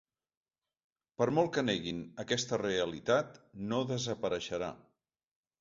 Per 1.21 1.27
molt 1.39 1.51
que 1.57 1.63
neguin 1.67 2.01
aquesta 2.25 2.61
realitat, 2.63 3.39
no 3.75 3.83
desapareixerà. 3.95 4.73